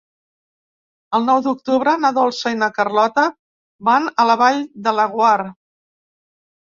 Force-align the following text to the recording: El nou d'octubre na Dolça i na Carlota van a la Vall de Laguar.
El 1.17 1.27
nou 1.31 1.41
d'octubre 1.47 1.93
na 2.05 2.11
Dolça 2.17 2.53
i 2.55 2.59
na 2.61 2.71
Carlota 2.79 3.27
van 3.91 4.09
a 4.25 4.29
la 4.31 4.39
Vall 4.43 4.63
de 4.89 4.95
Laguar. 5.01 5.39